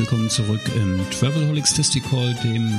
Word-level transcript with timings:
Willkommen 0.00 0.30
zurück 0.30 0.62
im 0.76 0.98
Travelholics 1.10 1.74
Testicle, 1.74 2.34
dem 2.42 2.72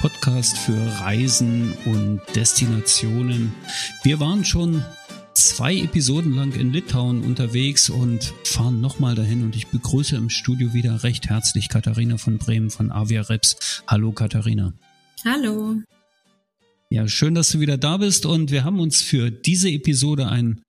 Podcast 0.00 0.56
für 0.56 0.78
Reisen 1.00 1.72
und 1.86 2.20
Destinationen. 2.36 3.52
Wir 4.04 4.20
waren 4.20 4.44
schon 4.44 4.84
zwei 5.34 5.74
Episoden 5.76 6.36
lang 6.36 6.52
in 6.52 6.72
Litauen 6.72 7.24
unterwegs 7.24 7.90
und 7.90 8.32
fahren 8.44 8.80
nochmal 8.80 9.16
dahin 9.16 9.42
und 9.42 9.56
ich 9.56 9.66
begrüße 9.66 10.14
im 10.14 10.30
Studio 10.30 10.72
wieder 10.72 11.02
recht 11.02 11.28
herzlich 11.28 11.68
Katharina 11.68 12.16
von 12.16 12.38
Bremen 12.38 12.70
von 12.70 12.92
Avia 12.92 13.22
Reps. 13.22 13.82
Hallo 13.88 14.12
Katharina. 14.12 14.72
Hallo. 15.24 15.78
Ja, 16.90 17.08
schön, 17.08 17.34
dass 17.34 17.50
du 17.50 17.58
wieder 17.58 17.76
da 17.76 17.96
bist 17.96 18.24
und 18.24 18.52
wir 18.52 18.62
haben 18.62 18.78
uns 18.78 19.02
für 19.02 19.32
diese 19.32 19.68
Episode 19.68 20.28
ein 20.28 20.62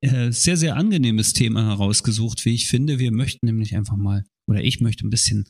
äh, 0.00 0.30
sehr, 0.30 0.56
sehr 0.56 0.76
angenehmes 0.76 1.32
Thema 1.32 1.66
herausgesucht, 1.66 2.44
wie 2.44 2.54
ich 2.54 2.68
finde. 2.68 2.98
Wir 2.98 3.12
möchten 3.12 3.46
nämlich 3.46 3.76
einfach 3.76 3.96
mal, 3.96 4.24
oder 4.48 4.62
ich 4.62 4.80
möchte 4.80 5.06
ein 5.06 5.10
bisschen 5.10 5.46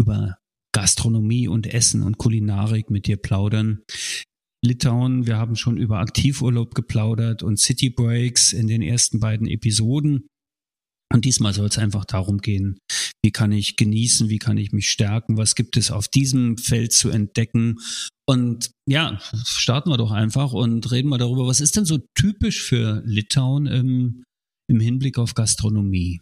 über 0.00 0.38
Gastronomie 0.72 1.48
und 1.48 1.66
Essen 1.66 2.02
und 2.02 2.18
Kulinarik 2.18 2.90
mit 2.90 3.06
dir 3.06 3.16
plaudern. 3.16 3.82
Litauen. 4.64 5.26
Wir 5.26 5.38
haben 5.38 5.56
schon 5.56 5.78
über 5.78 5.98
Aktivurlaub 5.98 6.74
geplaudert 6.74 7.42
und 7.42 7.58
City 7.58 7.90
Breaks 7.90 8.52
in 8.52 8.68
den 8.68 8.82
ersten 8.82 9.18
beiden 9.18 9.46
Episoden. 9.46 10.26
Und 11.12 11.24
diesmal 11.24 11.54
soll 11.54 11.66
es 11.66 11.78
einfach 11.78 12.04
darum 12.04 12.38
gehen, 12.38 12.78
wie 13.22 13.32
kann 13.32 13.52
ich 13.52 13.76
genießen, 13.76 14.28
wie 14.28 14.38
kann 14.38 14.56
ich 14.56 14.72
mich 14.72 14.88
stärken, 14.88 15.36
was 15.36 15.54
gibt 15.54 15.76
es 15.76 15.90
auf 15.90 16.08
diesem 16.08 16.56
Feld 16.56 16.92
zu 16.92 17.10
entdecken. 17.10 17.78
Und 18.26 18.70
ja, 18.86 19.20
starten 19.44 19.90
wir 19.90 19.96
doch 19.96 20.10
einfach 20.10 20.52
und 20.52 20.90
reden 20.90 21.08
mal 21.08 21.18
darüber, 21.18 21.46
was 21.46 21.60
ist 21.60 21.76
denn 21.76 21.84
so 21.84 21.98
typisch 22.14 22.62
für 22.62 23.02
Litauen 23.04 23.66
im, 23.66 24.24
im 24.68 24.80
Hinblick 24.80 25.18
auf 25.18 25.34
Gastronomie? 25.34 26.20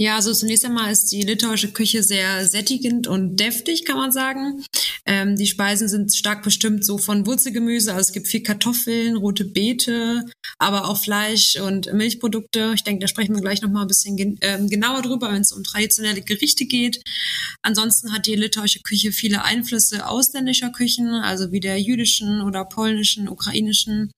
Ja, 0.00 0.16
also 0.16 0.32
zunächst 0.32 0.64
einmal 0.64 0.90
ist 0.90 1.12
die 1.12 1.20
litauische 1.20 1.72
Küche 1.72 2.02
sehr 2.02 2.46
sättigend 2.48 3.06
und 3.06 3.36
deftig, 3.36 3.84
kann 3.84 3.98
man 3.98 4.12
sagen. 4.12 4.64
Ähm, 5.04 5.36
die 5.36 5.46
Speisen 5.46 5.88
sind 5.88 6.14
stark 6.14 6.42
bestimmt 6.42 6.86
so 6.86 6.96
von 6.96 7.26
Wurzelgemüse. 7.26 7.92
Also 7.92 8.08
es 8.08 8.12
gibt 8.12 8.26
viel 8.26 8.42
Kartoffeln, 8.42 9.16
rote 9.16 9.44
Beete, 9.44 10.24
aber 10.58 10.88
auch 10.88 10.96
Fleisch 10.96 11.60
und 11.60 11.92
Milchprodukte. 11.92 12.72
Ich 12.74 12.82
denke, 12.82 13.02
da 13.02 13.08
sprechen 13.08 13.34
wir 13.34 13.42
gleich 13.42 13.60
nochmal 13.60 13.82
ein 13.82 13.88
bisschen 13.88 14.16
gen 14.16 14.38
ähm, 14.40 14.70
genauer 14.70 15.02
drüber, 15.02 15.32
wenn 15.32 15.42
es 15.42 15.52
um 15.52 15.64
traditionelle 15.64 16.22
Gerichte 16.22 16.64
geht. 16.64 17.02
Ansonsten 17.60 18.10
hat 18.14 18.26
die 18.26 18.36
litauische 18.36 18.80
Küche 18.80 19.12
viele 19.12 19.44
Einflüsse 19.44 20.08
ausländischer 20.08 20.70
Küchen, 20.70 21.08
also 21.08 21.52
wie 21.52 21.60
der 21.60 21.78
jüdischen 21.78 22.40
oder 22.40 22.64
polnischen, 22.64 23.28
ukrainischen 23.28 24.10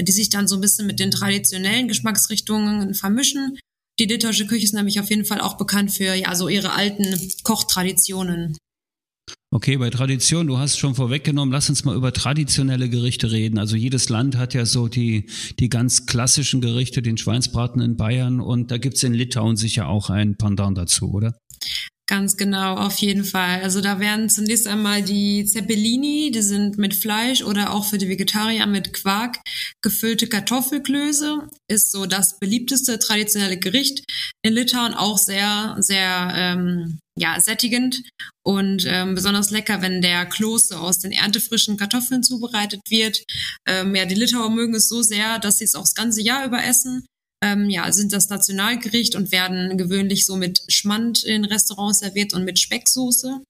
die 0.00 0.12
sich 0.12 0.30
dann 0.30 0.46
so 0.46 0.54
ein 0.54 0.60
bisschen 0.60 0.86
mit 0.86 1.00
den 1.00 1.10
traditionellen 1.10 1.88
Geschmacksrichtungen 1.88 2.94
vermischen. 2.94 3.58
Die 4.00 4.04
litauische 4.04 4.46
Küche 4.46 4.64
ist 4.64 4.74
nämlich 4.74 5.00
auf 5.00 5.10
jeden 5.10 5.24
Fall 5.24 5.40
auch 5.40 5.56
bekannt 5.56 5.90
für 5.90 6.14
ja 6.14 6.34
so 6.34 6.48
ihre 6.48 6.72
alten 6.72 7.04
Kochtraditionen. 7.42 8.56
Okay, 9.50 9.78
bei 9.78 9.88
Tradition, 9.88 10.46
du 10.46 10.58
hast 10.58 10.78
schon 10.78 10.94
vorweggenommen, 10.94 11.52
lass 11.52 11.70
uns 11.70 11.84
mal 11.84 11.96
über 11.96 12.12
traditionelle 12.12 12.90
Gerichte 12.90 13.32
reden. 13.32 13.58
Also 13.58 13.76
jedes 13.76 14.10
Land 14.10 14.36
hat 14.36 14.52
ja 14.52 14.66
so 14.66 14.88
die, 14.88 15.30
die 15.58 15.70
ganz 15.70 16.04
klassischen 16.04 16.60
Gerichte, 16.60 17.00
den 17.00 17.16
Schweinsbraten 17.16 17.80
in 17.80 17.96
Bayern 17.96 18.40
und 18.40 18.70
da 18.70 18.76
gibt's 18.76 19.02
in 19.02 19.14
Litauen 19.14 19.56
sicher 19.56 19.88
auch 19.88 20.10
ein 20.10 20.36
Pendant 20.36 20.76
dazu, 20.76 21.10
oder? 21.12 21.38
Ganz 22.08 22.38
genau, 22.38 22.76
auf 22.76 22.96
jeden 22.98 23.22
Fall. 23.22 23.60
Also 23.62 23.82
da 23.82 24.00
werden 24.00 24.30
zunächst 24.30 24.66
einmal 24.66 25.02
die 25.02 25.44
Zeppelini, 25.44 26.30
die 26.30 26.40
sind 26.40 26.78
mit 26.78 26.94
Fleisch 26.94 27.42
oder 27.42 27.70
auch 27.70 27.84
für 27.84 27.98
die 27.98 28.08
Vegetarier 28.08 28.64
mit 28.64 28.94
Quark 28.94 29.36
gefüllte 29.82 30.26
Kartoffelklöße, 30.26 31.46
ist 31.70 31.92
so 31.92 32.06
das 32.06 32.38
beliebteste 32.38 32.98
traditionelle 32.98 33.58
Gericht 33.58 34.04
in 34.42 34.54
Litauen, 34.54 34.94
auch 34.94 35.18
sehr, 35.18 35.76
sehr 35.80 36.32
ähm, 36.34 36.98
ja, 37.18 37.38
sättigend 37.42 38.02
und 38.42 38.86
ähm, 38.86 39.14
besonders 39.14 39.50
lecker, 39.50 39.82
wenn 39.82 40.00
der 40.00 40.24
Kloße 40.24 40.80
aus 40.80 41.00
den 41.00 41.12
erntefrischen 41.12 41.76
Kartoffeln 41.76 42.22
zubereitet 42.22 42.80
wird. 42.88 43.22
Ähm, 43.66 43.94
ja, 43.94 44.06
die 44.06 44.14
Litauer 44.14 44.48
mögen 44.48 44.74
es 44.74 44.88
so 44.88 45.02
sehr, 45.02 45.38
dass 45.40 45.58
sie 45.58 45.64
es 45.64 45.74
auch 45.74 45.82
das 45.82 45.94
ganze 45.94 46.22
Jahr 46.22 46.46
über 46.46 46.64
essen 46.64 47.04
ähm, 47.42 47.70
ja, 47.70 47.90
sind 47.92 48.12
das 48.12 48.28
Nationalgericht 48.28 49.14
und 49.14 49.32
werden 49.32 49.76
gewöhnlich 49.78 50.26
so 50.26 50.36
mit 50.36 50.62
Schmand 50.68 51.22
in 51.24 51.44
Restaurants 51.44 52.00
serviert 52.00 52.34
und 52.34 52.44
mit 52.44 52.58
Specksoße. 52.58 53.42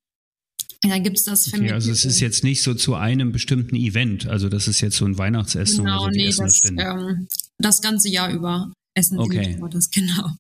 Dann 0.83 1.03
gibt's 1.03 1.25
das 1.25 1.53
okay, 1.53 1.73
Also 1.73 1.91
es 1.91 2.05
ist 2.05 2.21
jetzt 2.21 2.45
nicht 2.45 2.63
so 2.63 2.73
zu 2.73 2.95
einem 2.95 3.33
bestimmten 3.33 3.75
Event, 3.75 4.27
also 4.27 4.49
das 4.49 4.69
ist 4.69 4.81
jetzt 4.81 4.97
so 4.97 5.07
ein 5.07 5.19
Weihnachtsessen 5.19 5.85
genau, 5.85 6.05
oder 6.05 6.13
so, 6.13 6.17
nee, 6.17 6.33
das, 6.37 6.61
ähm, 6.67 7.27
das 7.59 7.83
ganze 7.83 8.09
Jahr 8.09 8.31
über 8.31 8.73
essen 8.95 9.19
okay. 9.19 9.59
das, 9.71 9.91
genau. 9.91 10.37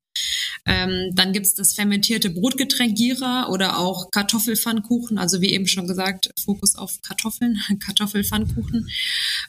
Ähm, 0.68 1.12
dann 1.14 1.32
gibt's 1.32 1.54
das 1.54 1.72
fermentierte 1.72 2.30
Brotgetränk 2.30 2.96
Gira 2.96 3.48
oder 3.48 3.78
auch 3.78 4.10
Kartoffelpfannkuchen. 4.10 5.18
Also 5.18 5.40
wie 5.40 5.52
eben 5.52 5.66
schon 5.66 5.88
gesagt, 5.88 6.30
Fokus 6.44 6.76
auf 6.76 7.00
Kartoffeln, 7.02 7.58
Kartoffelpfannkuchen. 7.84 8.88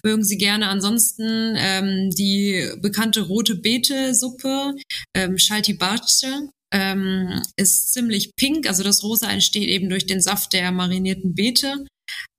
Mögen 0.04 0.24
Sie 0.24 0.38
gerne. 0.38 0.70
Ansonsten 0.70 1.56
ähm, 1.58 2.10
die 2.12 2.70
bekannte 2.82 3.22
rote 3.22 3.56
Beete-Suppe, 3.56 4.76
ähm, 5.14 5.38
Shalti 5.38 5.74
Barce, 5.74 6.50
ähm, 6.72 7.42
ist 7.58 7.94
ziemlich 7.94 8.36
pink. 8.36 8.68
Also 8.68 8.84
das 8.84 9.04
Rosa 9.04 9.30
entsteht 9.30 9.68
eben 9.68 9.90
durch 9.90 10.06
den 10.06 10.22
Saft 10.22 10.54
der 10.54 10.72
marinierten 10.72 11.36
Beete. 11.36 11.86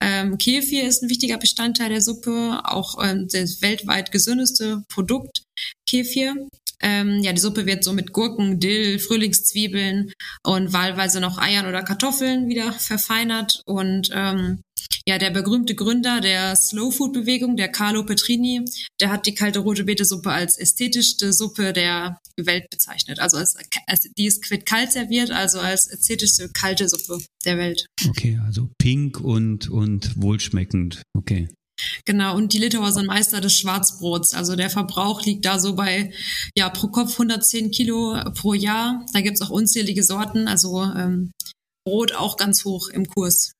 Ähm, 0.03 0.39
Kefir 0.39 0.87
ist 0.87 1.03
ein 1.03 1.11
wichtiger 1.11 1.39
Bestandteil 1.39 1.91
der 1.91 2.01
Suppe, 2.01 2.61
auch 2.65 2.99
ähm, 3.03 3.29
das 3.31 3.63
weltweit 3.63 4.11
gesündeste 4.11 4.83
Produkt 4.89 5.43
Kefir. 5.89 6.35
Ähm, 6.83 7.21
ja, 7.23 7.33
die 7.33 7.41
Suppe 7.41 7.67
wird 7.67 7.85
so 7.85 7.93
mit 7.93 8.13
Gurken, 8.13 8.59
Dill, 8.59 8.99
Frühlingszwiebeln 8.99 10.13
und 10.43 10.73
wahlweise 10.73 11.21
noch 11.21 11.39
Eiern 11.39 11.67
oder 11.67 11.83
Kartoffeln 11.83 12.49
wieder 12.49 12.73
verfeinert. 12.73 13.63
Und 13.67 14.11
ähm, 14.13 14.61
ja, 15.07 15.19
der 15.19 15.31
berühmte 15.31 15.75
Gründer 15.75 16.21
der 16.21 16.57
Slow 16.57 16.93
Food 16.93 17.13
Bewegung, 17.13 17.57
der 17.57 17.69
Carlo 17.69 18.05
Petrini, 18.05 18.65
der 19.01 19.11
hat 19.11 19.27
die 19.27 19.35
kalte 19.35 19.61
rote 19.61 19.85
Betesuppe 19.85 20.31
als 20.31 20.59
ästhetischste 20.59 21.33
Suppe 21.33 21.73
der 21.73 22.21
Welt 22.37 22.69
bezeichnet. 22.71 23.19
Also 23.19 23.37
als, 23.37 23.57
als 23.87 24.03
die 24.17 24.27
ist 24.27 24.43
kalt 24.67 24.93
serviert, 24.93 25.31
also 25.31 25.59
als 25.59 25.89
ästhetischste 25.89 26.51
kalte 26.51 26.89
Suppe 26.89 27.23
der 27.45 27.59
Welt. 27.59 27.87
Okay, 28.09 28.39
also 28.45 28.71
pink 28.79 29.21
und 29.21 29.69
und 29.69 30.17
wohlschmeckend. 30.17 31.03
Okay. 31.17 31.49
Genau, 32.05 32.37
und 32.37 32.53
die 32.53 32.59
Litauer 32.59 32.93
sind 32.93 33.07
Meister 33.07 33.41
des 33.41 33.55
Schwarzbrots. 33.55 34.35
Also 34.35 34.57
der 34.57 34.71
Verbrauch 34.71 35.23
liegt 35.23 35.45
da 35.45 35.59
so 35.59 35.75
bei, 35.75 36.13
ja, 36.57 36.69
pro 36.69 36.89
Kopf 36.89 37.13
110 37.13 37.71
Kilo 37.71 38.17
pro 38.35 38.55
Jahr. 38.55 39.05
Da 39.13 39.21
gibt's 39.21 39.43
auch 39.43 39.51
unzählige 39.51 40.03
Sorten. 40.03 40.49
Also 40.49 40.83
ähm, 40.83 41.33
Brot 41.85 42.15
auch 42.15 42.37
ganz 42.37 42.65
hoch 42.65 42.89
im 42.89 43.07
Kurs 43.07 43.53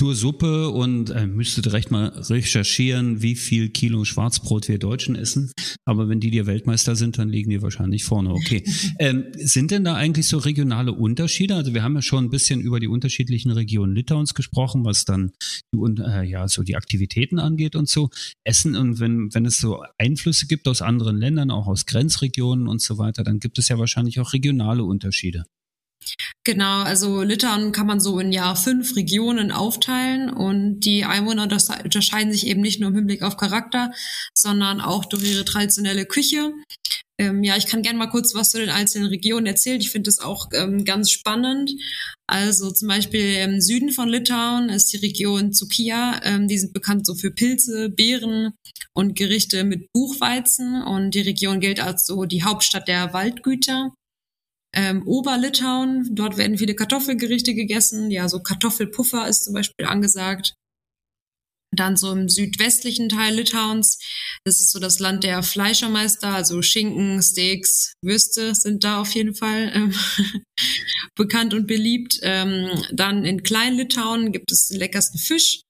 zur 0.00 0.14
Suppe 0.14 0.70
und 0.70 1.10
äh, 1.10 1.26
müsste 1.26 1.60
direkt 1.60 1.90
mal 1.90 2.06
recherchieren, 2.06 3.20
wie 3.20 3.34
viel 3.34 3.68
Kilo 3.68 4.06
Schwarzbrot 4.06 4.66
wir 4.66 4.78
Deutschen 4.78 5.14
essen. 5.14 5.52
Aber 5.84 6.08
wenn 6.08 6.20
die 6.20 6.30
dir 6.30 6.46
Weltmeister 6.46 6.96
sind, 6.96 7.18
dann 7.18 7.28
liegen 7.28 7.50
die 7.50 7.60
wahrscheinlich 7.60 8.04
vorne. 8.04 8.32
Okay. 8.32 8.64
Ähm, 8.98 9.24
sind 9.34 9.70
denn 9.70 9.84
da 9.84 9.94
eigentlich 9.94 10.26
so 10.26 10.36
regionale 10.38 10.92
Unterschiede? 10.92 11.54
Also 11.54 11.72
wir 11.72 11.82
haben 11.82 11.94
ja 11.94 12.02
schon 12.02 12.24
ein 12.24 12.30
bisschen 12.30 12.60
über 12.60 12.80
die 12.80 12.88
unterschiedlichen 12.88 13.50
Regionen 13.50 13.94
Litauens 13.94 14.34
gesprochen, 14.34 14.84
was 14.84 15.04
dann 15.04 15.32
die, 15.72 16.02
äh, 16.02 16.24
ja 16.24 16.48
so 16.48 16.62
die 16.62 16.76
Aktivitäten 16.76 17.38
angeht 17.38 17.76
und 17.76 17.88
so. 17.88 18.10
Essen 18.44 18.76
und 18.76 19.00
wenn 19.00 19.32
wenn 19.32 19.46
es 19.46 19.58
so 19.58 19.82
Einflüsse 19.96 20.46
gibt 20.46 20.68
aus 20.68 20.82
anderen 20.82 21.16
Ländern, 21.16 21.50
auch 21.50 21.66
aus 21.66 21.86
Grenzregionen 21.86 22.68
und 22.68 22.82
so 22.82 22.98
weiter, 22.98 23.22
dann 23.22 23.38
gibt 23.38 23.58
es 23.58 23.68
ja 23.68 23.78
wahrscheinlich 23.78 24.20
auch 24.20 24.32
regionale 24.32 24.84
Unterschiede. 24.84 25.44
Genau, 26.44 26.82
also 26.82 27.22
Litauen 27.22 27.72
kann 27.72 27.86
man 27.86 28.00
so 28.00 28.18
in 28.18 28.32
ja 28.32 28.54
fünf 28.54 28.96
Regionen 28.96 29.52
aufteilen 29.52 30.30
und 30.30 30.80
die 30.80 31.04
Einwohner 31.04 31.42
unterscheiden 31.42 32.32
sich 32.32 32.46
eben 32.46 32.62
nicht 32.62 32.80
nur 32.80 32.90
im 32.90 32.96
Hinblick 32.96 33.22
auf 33.22 33.36
Charakter, 33.36 33.92
sondern 34.34 34.80
auch 34.80 35.04
durch 35.04 35.24
ihre 35.24 35.44
traditionelle 35.44 36.06
Küche. 36.06 36.52
Ähm, 37.20 37.44
ja, 37.44 37.58
ich 37.58 37.66
kann 37.66 37.82
gerne 37.82 37.98
mal 37.98 38.06
kurz 38.06 38.34
was 38.34 38.50
zu 38.50 38.58
den 38.58 38.70
einzelnen 38.70 39.08
Regionen 39.08 39.44
erzählen. 39.44 39.78
Ich 39.78 39.90
finde 39.90 40.08
das 40.08 40.20
auch 40.20 40.48
ähm, 40.54 40.86
ganz 40.86 41.10
spannend. 41.10 41.70
Also 42.26 42.70
zum 42.70 42.88
Beispiel 42.88 43.34
im 43.34 43.60
Süden 43.60 43.90
von 43.90 44.08
Litauen 44.08 44.70
ist 44.70 44.90
die 44.94 44.96
Region 44.96 45.52
Zukia. 45.52 46.18
Ähm, 46.24 46.48
die 46.48 46.56
sind 46.56 46.72
bekannt 46.72 47.04
so 47.04 47.14
für 47.14 47.30
Pilze, 47.30 47.90
Beeren 47.90 48.54
und 48.94 49.16
Gerichte 49.16 49.64
mit 49.64 49.92
Buchweizen. 49.92 50.82
Und 50.82 51.10
die 51.14 51.20
Region 51.20 51.60
gilt 51.60 51.80
als 51.80 52.06
so 52.06 52.24
die 52.24 52.42
Hauptstadt 52.42 52.88
der 52.88 53.12
Waldgüter. 53.12 53.92
Ähm, 54.72 55.02
Oberlitauen, 55.06 56.08
dort 56.14 56.36
werden 56.36 56.58
viele 56.58 56.74
Kartoffelgerichte 56.74 57.54
gegessen. 57.54 58.10
Ja, 58.10 58.28
so 58.28 58.40
Kartoffelpuffer 58.40 59.26
ist 59.28 59.44
zum 59.44 59.54
Beispiel 59.54 59.86
angesagt. 59.86 60.54
Dann 61.72 61.96
so 61.96 62.10
im 62.12 62.28
südwestlichen 62.28 63.08
Teil 63.08 63.36
Litauens, 63.36 63.98
das 64.44 64.60
ist 64.60 64.72
so 64.72 64.80
das 64.80 64.98
Land 64.98 65.22
der 65.22 65.42
Fleischermeister, 65.44 66.28
also 66.28 66.62
Schinken, 66.62 67.22
Steaks, 67.22 67.94
Würste 68.02 68.56
sind 68.56 68.82
da 68.82 69.00
auf 69.00 69.14
jeden 69.14 69.34
Fall 69.34 69.70
ähm, 69.72 69.94
bekannt 71.14 71.54
und 71.54 71.68
beliebt. 71.68 72.18
Ähm, 72.22 72.70
dann 72.92 73.24
in 73.24 73.44
Klein-Litauen 73.44 74.32
gibt 74.32 74.50
es 74.50 74.66
den 74.66 74.78
leckersten 74.78 75.20
Fisch. 75.20 75.62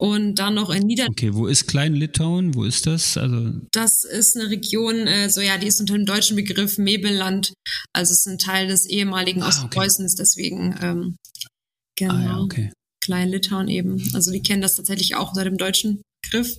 Und 0.00 0.36
dann 0.36 0.54
noch 0.54 0.70
in 0.70 0.82
Niederlanden. 0.82 1.18
Okay, 1.18 1.34
wo 1.34 1.46
ist 1.46 1.66
Klein-Litauen? 1.68 2.54
Wo 2.54 2.64
ist 2.64 2.86
das? 2.86 3.16
Also 3.16 3.60
das 3.72 4.04
ist 4.04 4.36
eine 4.36 4.50
Region, 4.50 5.06
äh, 5.06 5.30
so 5.30 5.40
ja, 5.40 5.56
die 5.56 5.68
ist 5.68 5.80
unter 5.80 5.94
dem 5.94 6.04
deutschen 6.04 6.36
Begriff 6.36 6.78
Mebelland. 6.78 7.54
Also 7.92 8.12
es 8.12 8.18
ist 8.18 8.26
ein 8.26 8.38
Teil 8.38 8.66
des 8.66 8.86
ehemaligen 8.86 9.42
ah, 9.42 9.48
Ostpreußens, 9.48 10.14
okay. 10.14 10.22
deswegen 10.22 10.76
ähm, 10.82 11.16
genau. 11.96 12.14
Ah, 12.14 12.22
ja, 12.22 12.38
okay. 12.40 12.72
Klein-Litauen 13.04 13.68
eben. 13.68 14.02
Also 14.14 14.32
die 14.32 14.42
kennen 14.42 14.62
das 14.62 14.74
tatsächlich 14.74 15.14
auch 15.14 15.30
unter 15.30 15.44
dem 15.44 15.58
deutschen 15.58 16.02
Begriff. 16.22 16.58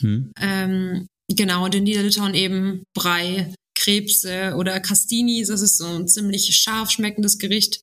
Hm. 0.00 0.32
Ähm, 0.40 1.06
genau, 1.28 1.64
und 1.64 1.74
in 1.74 1.84
Niederlitauen 1.84 2.34
eben 2.34 2.82
Brei, 2.94 3.54
Krebse 3.78 4.54
oder 4.56 4.80
Castinis. 4.80 5.48
Das 5.48 5.60
ist 5.60 5.78
so 5.78 5.86
ein 5.86 6.08
ziemlich 6.08 6.56
scharf 6.56 6.90
schmeckendes 6.90 7.38
Gericht 7.38 7.80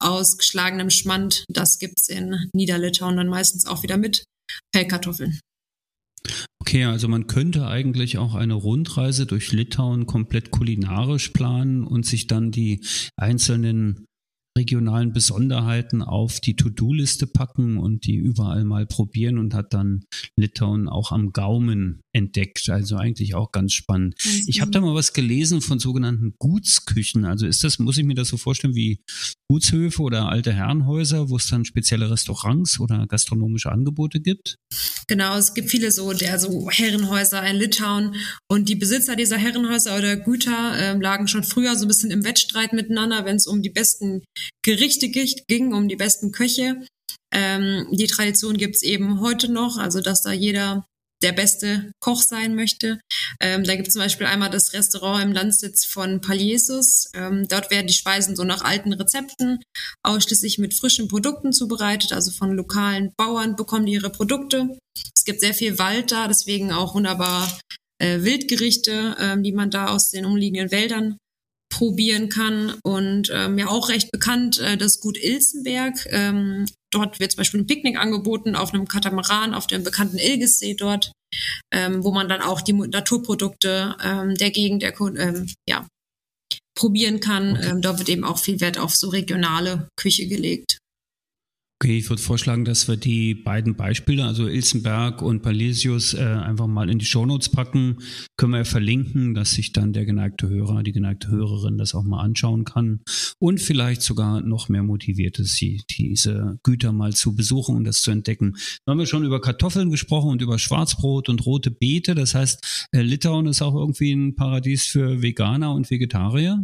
aus 0.00 0.36
geschlagenem 0.36 0.90
Schmand. 0.90 1.44
Das 1.48 1.78
gibt's 1.78 2.08
in 2.08 2.36
Niederlitauen 2.54 3.16
dann 3.16 3.28
meistens 3.28 3.66
auch 3.66 3.82
wieder 3.82 3.96
mit 3.96 4.24
Pellkartoffeln. 4.72 5.40
Okay, 6.60 6.84
also 6.84 7.08
man 7.08 7.26
könnte 7.26 7.66
eigentlich 7.66 8.18
auch 8.18 8.34
eine 8.34 8.54
Rundreise 8.54 9.26
durch 9.26 9.52
Litauen 9.52 10.06
komplett 10.06 10.50
kulinarisch 10.50 11.30
planen 11.30 11.84
und 11.84 12.06
sich 12.06 12.28
dann 12.28 12.52
die 12.52 12.84
einzelnen 13.16 14.06
regionalen 14.56 15.12
Besonderheiten 15.12 16.02
auf 16.02 16.40
die 16.40 16.56
To-Do-Liste 16.56 17.26
packen 17.26 17.78
und 17.78 18.06
die 18.06 18.16
überall 18.16 18.64
mal 18.64 18.86
probieren 18.86 19.38
und 19.38 19.54
hat 19.54 19.72
dann 19.72 20.04
Litauen 20.36 20.88
auch 20.88 21.10
am 21.10 21.32
Gaumen 21.32 22.01
entdeckt. 22.12 22.68
Also 22.68 22.96
eigentlich 22.96 23.34
auch 23.34 23.52
ganz 23.52 23.72
spannend. 23.72 24.14
Mhm. 24.24 24.44
Ich 24.46 24.60
habe 24.60 24.70
da 24.70 24.80
mal 24.80 24.94
was 24.94 25.12
gelesen 25.12 25.60
von 25.60 25.78
sogenannten 25.78 26.34
Gutsküchen. 26.38 27.24
Also 27.24 27.46
ist 27.46 27.64
das, 27.64 27.78
muss 27.78 27.98
ich 27.98 28.04
mir 28.04 28.14
das 28.14 28.28
so 28.28 28.36
vorstellen 28.36 28.74
wie 28.74 29.00
Gutshöfe 29.48 30.02
oder 30.02 30.28
alte 30.28 30.52
Herrenhäuser, 30.52 31.28
wo 31.28 31.36
es 31.36 31.46
dann 31.48 31.64
spezielle 31.64 32.10
Restaurants 32.10 32.80
oder 32.80 33.06
gastronomische 33.06 33.70
Angebote 33.72 34.20
gibt? 34.20 34.56
Genau, 35.08 35.36
es 35.36 35.54
gibt 35.54 35.70
viele 35.70 35.90
so, 35.90 36.12
der 36.12 36.38
so 36.38 36.70
Herrenhäuser 36.70 37.44
in 37.46 37.56
Litauen 37.56 38.14
und 38.48 38.68
die 38.68 38.76
Besitzer 38.76 39.16
dieser 39.16 39.36
Herrenhäuser 39.36 39.96
oder 39.96 40.16
Güter 40.16 40.78
äh, 40.78 40.98
lagen 40.98 41.28
schon 41.28 41.44
früher 41.44 41.76
so 41.76 41.84
ein 41.84 41.88
bisschen 41.88 42.10
im 42.10 42.24
Wettstreit 42.24 42.72
miteinander, 42.72 43.24
wenn 43.24 43.36
es 43.36 43.46
um 43.46 43.62
die 43.62 43.70
besten 43.70 44.22
Gerichte 44.62 45.08
ging, 45.08 45.72
um 45.74 45.88
die 45.88 45.96
besten 45.96 46.32
Köche. 46.32 46.86
Ähm, 47.34 47.86
die 47.92 48.06
Tradition 48.06 48.58
gibt's 48.58 48.82
eben 48.82 49.20
heute 49.20 49.50
noch, 49.50 49.78
also 49.78 50.00
dass 50.00 50.22
da 50.22 50.32
jeder 50.32 50.86
der 51.22 51.32
beste 51.32 51.92
Koch 52.00 52.22
sein 52.22 52.54
möchte. 52.54 53.00
Ähm, 53.40 53.64
da 53.64 53.74
gibt 53.76 53.88
es 53.88 53.94
zum 53.94 54.02
Beispiel 54.02 54.26
einmal 54.26 54.50
das 54.50 54.72
Restaurant 54.72 55.22
im 55.22 55.32
Landsitz 55.32 55.84
von 55.84 56.20
Paliesus. 56.20 57.10
Ähm, 57.14 57.46
dort 57.48 57.70
werden 57.70 57.86
die 57.86 57.94
Speisen 57.94 58.36
so 58.36 58.44
nach 58.44 58.62
alten 58.62 58.92
Rezepten 58.92 59.62
ausschließlich 60.02 60.58
mit 60.58 60.74
frischen 60.74 61.08
Produkten 61.08 61.52
zubereitet, 61.52 62.12
also 62.12 62.30
von 62.30 62.52
lokalen 62.52 63.12
Bauern 63.16 63.56
bekommen 63.56 63.86
die 63.86 63.92
ihre 63.92 64.10
Produkte. 64.10 64.78
Es 65.14 65.24
gibt 65.24 65.40
sehr 65.40 65.54
viel 65.54 65.78
Wald 65.78 66.12
da, 66.12 66.28
deswegen 66.28 66.72
auch 66.72 66.94
wunderbar 66.94 67.48
äh, 67.98 68.22
Wildgerichte, 68.22 69.16
ähm, 69.18 69.42
die 69.42 69.52
man 69.52 69.70
da 69.70 69.88
aus 69.88 70.10
den 70.10 70.24
umliegenden 70.24 70.70
Wäldern 70.70 71.16
probieren 71.72 72.28
kann. 72.28 72.74
Und 72.82 73.30
ähm, 73.32 73.58
ja 73.58 73.68
auch 73.68 73.88
recht 73.88 74.10
bekannt 74.12 74.58
äh, 74.58 74.76
das 74.76 75.00
Gut 75.00 75.16
Ilsenberg. 75.16 76.06
Ähm, 76.10 76.66
dort 76.92 77.20
wird 77.20 77.32
zum 77.32 77.38
Beispiel 77.38 77.60
ein 77.60 77.66
Picknick 77.66 77.98
angeboten 77.98 78.54
auf 78.54 78.72
einem 78.72 78.86
Katamaran 78.86 79.54
auf 79.54 79.66
dem 79.66 79.82
bekannten 79.82 80.18
Ilgessee 80.18 80.74
dort, 80.74 81.12
ähm, 81.72 82.04
wo 82.04 82.12
man 82.12 82.28
dann 82.28 82.40
auch 82.40 82.60
die 82.60 82.72
Naturprodukte 82.72 83.96
ähm, 84.02 84.34
der 84.36 84.50
Gegend 84.50 84.82
der, 84.82 84.98
ähm, 85.00 85.52
ja, 85.68 85.86
probieren 86.78 87.20
kann. 87.20 87.56
Okay. 87.56 87.68
Ähm, 87.68 87.82
dort 87.82 87.98
wird 87.98 88.08
eben 88.08 88.24
auch 88.24 88.38
viel 88.38 88.60
Wert 88.60 88.78
auf 88.78 88.94
so 88.94 89.08
regionale 89.08 89.88
Küche 89.96 90.26
gelegt. 90.26 90.78
Okay, 91.82 91.98
ich 91.98 92.08
würde 92.08 92.22
vorschlagen, 92.22 92.64
dass 92.64 92.86
wir 92.86 92.96
die 92.96 93.34
beiden 93.34 93.74
Beispiele, 93.74 94.24
also 94.24 94.46
Ilsenberg 94.46 95.20
und 95.20 95.42
Palesius, 95.42 96.14
äh, 96.14 96.20
einfach 96.20 96.68
mal 96.68 96.88
in 96.88 97.00
die 97.00 97.04
Shownotes 97.04 97.48
packen. 97.48 97.96
Können 98.36 98.52
wir 98.52 98.58
ja 98.58 98.64
verlinken, 98.64 99.34
dass 99.34 99.54
sich 99.54 99.72
dann 99.72 99.92
der 99.92 100.04
geneigte 100.06 100.48
Hörer, 100.48 100.84
die 100.84 100.92
geneigte 100.92 101.26
Hörerin 101.26 101.78
das 101.78 101.96
auch 101.96 102.04
mal 102.04 102.20
anschauen 102.20 102.64
kann 102.64 103.00
und 103.40 103.60
vielleicht 103.60 104.02
sogar 104.02 104.42
noch 104.42 104.68
mehr 104.68 104.84
motiviert 104.84 105.40
ist, 105.40 105.56
sie, 105.56 105.82
diese 105.90 106.60
Güter 106.62 106.92
mal 106.92 107.14
zu 107.14 107.34
besuchen 107.34 107.74
und 107.74 107.82
das 107.82 108.02
zu 108.02 108.12
entdecken. 108.12 108.52
Dann 108.84 108.92
haben 108.92 108.98
wir 109.00 109.06
schon 109.06 109.24
über 109.24 109.40
Kartoffeln 109.40 109.90
gesprochen 109.90 110.30
und 110.30 110.40
über 110.40 110.60
Schwarzbrot 110.60 111.28
und 111.28 111.44
rote 111.44 111.72
Beete. 111.72 112.14
Das 112.14 112.36
heißt, 112.36 112.86
äh, 112.92 113.02
Litauen 113.02 113.46
ist 113.46 113.60
auch 113.60 113.74
irgendwie 113.74 114.12
ein 114.12 114.36
Paradies 114.36 114.86
für 114.86 115.20
Veganer 115.20 115.74
und 115.74 115.90
Vegetarier. 115.90 116.62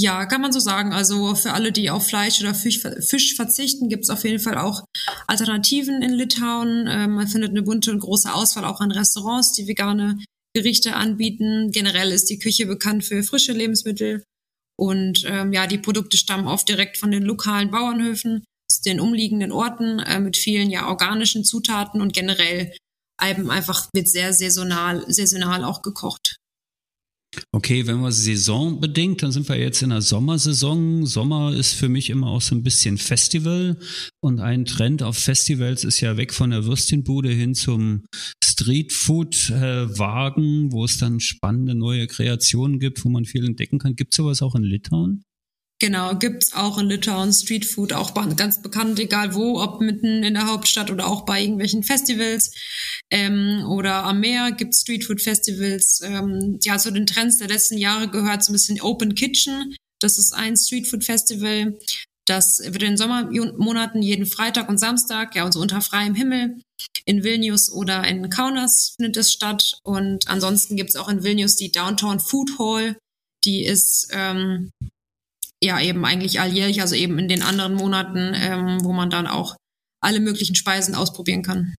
Ja, 0.00 0.26
kann 0.26 0.40
man 0.40 0.52
so 0.52 0.60
sagen. 0.60 0.92
Also 0.92 1.34
für 1.34 1.52
alle, 1.52 1.72
die 1.72 1.90
auf 1.90 2.06
Fleisch 2.06 2.40
oder 2.40 2.54
Fisch, 2.54 2.80
Fisch 3.00 3.34
verzichten, 3.34 3.88
gibt 3.88 4.04
es 4.04 4.10
auf 4.10 4.24
jeden 4.24 4.38
Fall 4.38 4.56
auch 4.56 4.84
Alternativen 5.26 6.02
in 6.02 6.12
Litauen. 6.12 6.86
Ähm, 6.88 7.12
man 7.12 7.26
findet 7.26 7.50
eine 7.50 7.62
bunte 7.62 7.90
und 7.90 8.00
große 8.00 8.32
Auswahl 8.32 8.64
auch 8.64 8.80
an 8.80 8.92
Restaurants, 8.92 9.52
die 9.52 9.66
vegane 9.66 10.18
Gerichte 10.54 10.94
anbieten. 10.94 11.72
Generell 11.72 12.12
ist 12.12 12.30
die 12.30 12.38
Küche 12.38 12.66
bekannt 12.66 13.04
für 13.04 13.22
frische 13.22 13.52
Lebensmittel. 13.52 14.22
Und 14.78 15.24
ähm, 15.26 15.52
ja, 15.52 15.66
die 15.66 15.78
Produkte 15.78 16.16
stammen 16.16 16.46
oft 16.46 16.68
direkt 16.68 16.98
von 16.98 17.10
den 17.10 17.24
lokalen 17.24 17.70
Bauernhöfen, 17.72 18.44
den 18.84 19.00
umliegenden 19.00 19.50
Orten 19.50 19.98
äh, 19.98 20.20
mit 20.20 20.36
vielen 20.36 20.70
ja 20.70 20.88
organischen 20.88 21.44
Zutaten 21.44 22.00
und 22.00 22.12
generell 22.12 22.72
einfach 23.20 23.88
wird 23.92 24.08
sehr 24.08 24.32
saisonal, 24.32 25.04
saisonal 25.08 25.64
auch 25.64 25.82
gekocht. 25.82 26.36
Okay, 27.52 27.86
wenn 27.86 28.00
wir 28.00 28.10
saisonbedingt, 28.10 29.22
dann 29.22 29.30
sind 29.32 29.46
wir 29.48 29.58
jetzt 29.58 29.82
in 29.82 29.90
der 29.90 30.00
Sommersaison. 30.00 31.04
Sommer 31.04 31.52
ist 31.54 31.74
für 31.74 31.88
mich 31.88 32.08
immer 32.10 32.28
auch 32.28 32.40
so 32.40 32.54
ein 32.54 32.62
bisschen 32.62 32.96
Festival. 32.98 33.76
Und 34.20 34.38
ein 34.40 34.64
Trend 34.64 35.02
auf 35.02 35.18
Festivals 35.18 35.84
ist 35.84 36.00
ja 36.00 36.16
weg 36.16 36.32
von 36.32 36.48
der 36.50 36.64
Würstchenbude 36.64 37.28
hin 37.28 37.54
zum 37.54 38.04
Streetfood-Wagen, 38.42 40.72
wo 40.72 40.84
es 40.84 40.96
dann 40.98 41.20
spannende 41.20 41.74
neue 41.74 42.06
Kreationen 42.06 42.78
gibt, 42.78 43.04
wo 43.04 43.10
man 43.10 43.26
viel 43.26 43.44
entdecken 43.44 43.78
kann. 43.78 43.94
Gibt 43.94 44.14
es 44.14 44.16
sowas 44.16 44.40
auch 44.42 44.54
in 44.54 44.64
Litauen? 44.64 45.22
Genau, 45.80 46.16
gibt's 46.16 46.54
auch 46.54 46.76
in 46.78 46.88
Litauen 46.88 47.32
Streetfood, 47.32 47.92
auch 47.92 48.12
ganz 48.34 48.60
bekannt, 48.60 48.98
egal 48.98 49.34
wo, 49.34 49.60
ob 49.60 49.80
mitten 49.80 50.24
in 50.24 50.34
der 50.34 50.48
Hauptstadt 50.48 50.90
oder 50.90 51.06
auch 51.06 51.24
bei 51.24 51.40
irgendwelchen 51.40 51.84
Festivals 51.84 52.52
ähm, 53.10 53.64
oder 53.68 54.02
am 54.02 54.18
Meer 54.18 54.50
gibt's 54.50 54.80
Streetfood-Festivals. 54.80 56.00
Ähm, 56.02 56.58
ja, 56.62 56.78
zu 56.78 56.90
den 56.90 57.06
Trends 57.06 57.38
der 57.38 57.46
letzten 57.46 57.78
Jahre 57.78 58.08
gehört 58.08 58.42
so 58.42 58.50
ein 58.50 58.54
bisschen 58.54 58.80
Open 58.80 59.14
Kitchen. 59.14 59.76
Das 60.00 60.18
ist 60.18 60.32
ein 60.34 60.56
Streetfood-Festival. 60.56 61.78
Das 62.26 62.58
wird 62.58 62.82
in 62.82 62.90
den 62.90 62.96
Sommermonaten 62.96 64.02
jeden 64.02 64.26
Freitag 64.26 64.68
und 64.68 64.78
Samstag, 64.78 65.36
ja, 65.36 65.44
und 65.44 65.52
so 65.52 65.60
unter 65.60 65.80
freiem 65.80 66.14
Himmel. 66.14 66.60
In 67.04 67.22
Vilnius 67.22 67.70
oder 67.70 68.06
in 68.06 68.28
Kaunas 68.30 68.94
findet 68.96 69.16
es 69.16 69.32
statt. 69.32 69.78
Und 69.84 70.28
ansonsten 70.28 70.76
gibt's 70.76 70.96
auch 70.96 71.08
in 71.08 71.22
Vilnius 71.22 71.54
die 71.54 71.70
Downtown 71.70 72.18
Food 72.18 72.58
Hall. 72.58 72.96
Die 73.44 73.64
ist 73.64 74.08
ähm, 74.12 74.70
ja 75.62 75.80
eben 75.80 76.04
eigentlich 76.04 76.40
alljährlich, 76.40 76.80
also 76.80 76.94
eben 76.94 77.18
in 77.18 77.28
den 77.28 77.42
anderen 77.42 77.74
Monaten, 77.74 78.32
ähm, 78.34 78.78
wo 78.82 78.92
man 78.92 79.10
dann 79.10 79.26
auch 79.26 79.56
alle 80.00 80.20
möglichen 80.20 80.54
Speisen 80.54 80.94
ausprobieren 80.94 81.42
kann. 81.42 81.74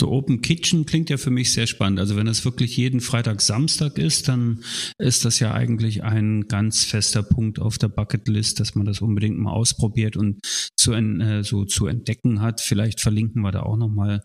So 0.00 0.10
Open 0.10 0.42
Kitchen 0.42 0.86
klingt 0.86 1.10
ja 1.10 1.16
für 1.16 1.30
mich 1.30 1.52
sehr 1.52 1.66
spannend. 1.66 1.98
Also 1.98 2.16
wenn 2.16 2.28
es 2.28 2.44
wirklich 2.44 2.76
jeden 2.76 3.00
Freitag, 3.00 3.40
Samstag 3.40 3.98
ist, 3.98 4.28
dann 4.28 4.62
ist 4.98 5.24
das 5.24 5.40
ja 5.40 5.52
eigentlich 5.52 6.02
ein 6.02 6.48
ganz 6.48 6.84
fester 6.84 7.22
Punkt 7.22 7.58
auf 7.58 7.78
der 7.78 7.88
Bucketlist, 7.88 8.60
dass 8.60 8.74
man 8.74 8.86
das 8.86 9.00
unbedingt 9.00 9.38
mal 9.38 9.52
ausprobiert 9.52 10.16
und 10.16 10.40
zu, 10.76 10.92
äh, 10.92 11.42
so 11.42 11.64
zu 11.64 11.86
entdecken 11.86 12.40
hat. 12.40 12.60
Vielleicht 12.60 13.00
verlinken 13.00 13.42
wir 13.42 13.52
da 13.52 13.62
auch 13.62 13.76
nochmal 13.76 14.22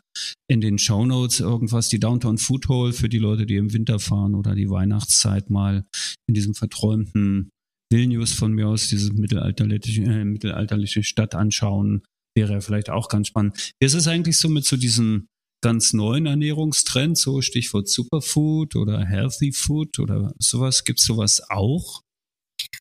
in 0.48 0.62
den 0.62 0.78
Show 0.78 1.06
Notes 1.06 1.40
irgendwas, 1.40 1.90
die 1.90 2.00
Downtown 2.00 2.38
Food 2.38 2.70
Hall 2.70 2.94
für 2.94 3.10
die 3.10 3.20
Leute, 3.20 3.46
die 3.46 3.56
im 3.56 3.74
Winter 3.74 4.00
fahren 4.00 4.36
oder 4.36 4.56
die 4.56 4.70
Weihnachtszeit 4.70 5.50
mal 5.50 5.86
in 6.28 6.34
diesem 6.34 6.54
verträumten 6.54 7.50
Vilnius 7.92 8.32
von 8.32 8.54
mir 8.54 8.68
aus, 8.68 8.88
diese 8.88 9.14
mittelalterliche, 9.14 10.04
äh, 10.04 10.24
mittelalterliche 10.24 11.04
Stadt 11.04 11.36
anschauen, 11.36 12.04
wäre 12.36 12.54
ja 12.54 12.62
vielleicht 12.62 12.90
auch 12.90 13.10
ganz 13.10 13.28
spannend. 13.28 13.74
Wie 13.80 13.86
ist 13.86 13.94
es 13.94 14.08
eigentlich 14.08 14.38
so 14.38 14.50
mit 14.50 14.66
so 14.66 14.78
diesen 14.78 15.28
ganz 15.64 15.94
neuen 15.94 16.26
Ernährungstrends, 16.26 17.22
so 17.22 17.42
Stichwort 17.42 17.88
Superfood 17.88 18.76
oder 18.76 19.06
Healthy 19.06 19.52
Food 19.52 20.00
oder 20.00 20.34
sowas? 20.40 20.84
Gibt 20.84 21.00
es 21.00 21.06
sowas 21.06 21.42
auch? 21.50 22.02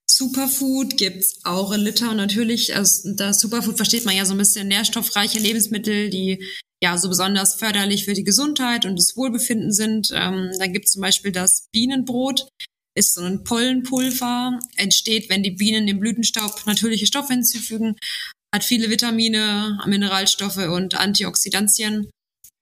Superfood 0.09 0.97
gibt's 0.97 1.41
auch 1.45 1.73
in 1.73 1.81
Litauen 1.81 2.17
natürlich. 2.17 2.77
Also 2.77 3.15
das 3.15 3.41
Superfood 3.41 3.77
versteht 3.77 4.05
man 4.05 4.17
ja 4.17 4.25
so 4.25 4.35
ein 4.35 4.39
bisschen 4.39 4.69
nährstoffreiche 4.69 5.39
Lebensmittel, 5.39 6.11
die 6.11 6.45
ja 6.83 6.97
so 6.99 7.09
besonders 7.09 7.55
förderlich 7.55 8.05
für 8.05 8.15
die 8.15 8.25
Gesundheit 8.25 8.87
und 8.87 8.99
das 8.99 9.17
Wohlbefinden 9.17 9.73
sind. 9.73 10.11
Ähm, 10.13 10.51
dann 10.59 10.73
gibt's 10.73 10.93
zum 10.93 11.03
Beispiel 11.03 11.33
das 11.33 11.69
Bienenbrot, 11.73 12.49
ist 12.97 13.15
so 13.15 13.23
ein 13.23 13.45
Pollenpulver, 13.45 14.59
entsteht, 14.77 15.29
wenn 15.29 15.43
die 15.43 15.53
Bienen 15.53 15.87
dem 15.87 16.01
Blütenstaub 16.01 16.67
natürliche 16.67 17.07
Stoffe 17.07 17.33
hinzufügen, 17.33 17.97
hat 18.55 18.65
viele 18.65 18.91
Vitamine, 18.91 19.79
Mineralstoffe 19.87 20.57
und 20.57 20.95
Antioxidantien. 20.95 22.11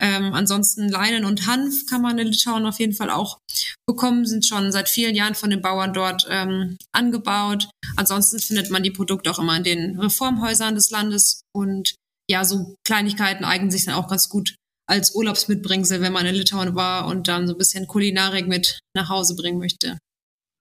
Ähm, 0.01 0.33
ansonsten 0.33 0.89
Leinen 0.89 1.25
und 1.25 1.47
Hanf 1.47 1.87
kann 1.87 2.03
man 2.03 2.19
in 2.19 2.29
Litauen 2.29 2.67
auf 2.67 2.79
jeden 2.79 2.93
Fall 2.93 3.11
auch 3.11 3.39
bekommen, 3.87 4.27
sind 4.27 4.47
schon 4.47 4.71
seit 4.71 4.89
vielen 4.89 5.17
Jahren 5.17 5.35
von 5.35 5.51
den 5.51 5.61
Bauern 5.61 5.93
dort 5.93 6.25
ähm, 6.31 6.77
angebaut. 6.93 7.69
Ansonsten 7.97 8.39
findet 8.39 8.71
man 8.71 8.85
die 8.85 8.93
Produkte 8.93 9.31
auch 9.31 9.41
immer 9.41 9.57
in 9.57 9.65
den 9.65 9.99
Reformhäusern 9.99 10.77
des 10.77 10.91
Landes 10.91 11.41
und 11.53 11.97
ja, 12.31 12.45
so 12.45 12.77
Kleinigkeiten 12.87 13.45
eignen 13.45 13.71
sich 13.71 13.87
dann 13.87 13.95
auch 13.95 14.09
ganz 14.09 14.29
gut 14.29 14.55
als 14.89 15.15
Urlaubsmitbringsel, 15.15 16.01
wenn 16.01 16.13
man 16.13 16.27
in 16.27 16.35
Litauen 16.35 16.75
war 16.75 17.07
und 17.07 17.27
dann 17.27 17.47
so 17.47 17.55
ein 17.55 17.59
bisschen 17.59 17.87
Kulinarik 17.87 18.47
mit 18.47 18.79
nach 18.97 19.09
Hause 19.09 19.35
bringen 19.35 19.59
möchte. 19.59 19.99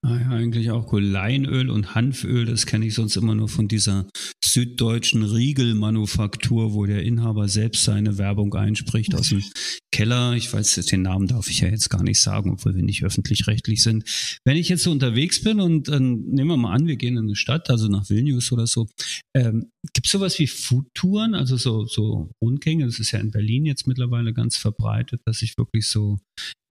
Ah 0.04 0.18
eigentlich 0.30 0.70
auch 0.72 0.94
cool. 0.94 1.04
Leinöl 1.04 1.70
und 1.70 1.96
Hanföl, 1.96 2.46
das 2.46 2.66
kenne 2.66 2.86
ich 2.86 2.94
sonst 2.94 3.16
immer 3.18 3.34
nur 3.34 3.50
von 3.50 3.68
dieser 3.68 4.08
süddeutschen 4.44 5.24
Riegelmanufaktur, 5.24 6.74
wo 6.74 6.86
der 6.86 7.04
Inhaber 7.04 7.48
selbst 7.48 7.84
seine 7.84 8.18
Werbung 8.18 8.54
einspricht 8.54 9.16
aus 9.16 9.30
dem 9.30 9.44
Keller. 9.92 10.34
Ich 10.34 10.54
weiß, 10.54 10.76
den 10.86 11.02
Namen 11.02 11.28
darf 11.28 11.50
ich 11.50 11.62
ja 11.62 11.70
jetzt 11.70 11.90
gar 11.90 12.04
nicht 12.04 12.22
sagen, 12.22 12.52
obwohl 12.52 12.76
wir 12.76 12.84
nicht 12.84 13.04
öffentlich-rechtlich 13.04 13.82
sind. 13.82 14.04
Wenn 14.46 14.58
ich 14.58 14.70
jetzt 14.70 14.84
so 14.84 14.92
unterwegs 14.92 15.42
bin 15.42 15.60
und 15.60 15.88
dann 15.88 16.22
nehmen 16.26 16.50
wir 16.50 16.58
mal 16.58 16.74
an, 16.74 16.88
wir 16.88 16.96
gehen 16.96 17.18
in 17.18 17.26
eine 17.26 17.36
Stadt, 17.36 17.70
also 17.70 17.88
nach 17.88 18.10
Vilnius 18.10 18.52
oder 18.52 18.68
so, 18.68 18.88
ähm, 19.36 19.72
gibt 19.94 20.06
es 20.06 20.12
sowas 20.12 20.38
wie 20.38 20.48
Foodtouren, 20.48 21.34
also 21.34 21.58
so, 21.58 21.86
so 21.86 22.30
Rundgänge? 22.42 22.86
Das 22.86 23.00
ist 23.00 23.12
ja 23.12 23.20
in 23.20 23.32
Berlin 23.32 23.66
jetzt 23.66 23.88
mittlerweile 23.88 24.34
ganz 24.34 24.58
verbreitet, 24.58 25.22
dass 25.26 25.42
ich 25.42 25.58
wirklich 25.58 25.88
so 25.88 26.20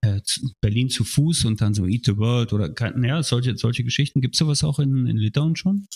äh, 0.01 0.21
Berlin 0.61 0.89
zu 0.89 1.03
Fuß 1.03 1.45
und 1.45 1.61
dann 1.61 1.73
so 1.73 1.85
Eat 1.85 2.05
the 2.05 2.17
World 2.17 2.53
oder 2.53 2.73
ja, 3.03 3.23
solche, 3.23 3.57
solche 3.57 3.83
Geschichten. 3.83 4.21
Gibt 4.21 4.35
es 4.35 4.39
sowas 4.39 4.63
auch 4.63 4.79
in, 4.79 5.07
in 5.07 5.17
Litauen 5.17 5.55
schon? 5.55 5.87